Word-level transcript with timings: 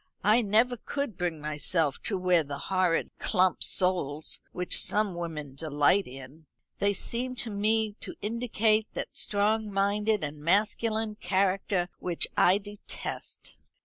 I 0.23 0.41
never 0.41 0.77
could 0.77 1.15
bring 1.15 1.39
myself 1.39 2.01
to 2.05 2.17
wear 2.17 2.43
the 2.43 2.57
horrid 2.57 3.11
clump 3.19 3.61
soles 3.63 4.41
which 4.51 4.81
some 4.81 5.13
women 5.13 5.53
delight 5.53 6.07
in. 6.07 6.47
They 6.79 6.91
seem 6.91 7.35
to 7.35 7.51
me 7.51 7.93
to 7.99 8.15
indicate 8.19 8.87
that 8.95 9.15
strong 9.15 9.71
minded 9.71 10.23
and 10.23 10.41
masculine 10.41 11.17
character 11.17 11.87
which 11.99 12.27
I 12.35 12.57
detest. 12.57 13.57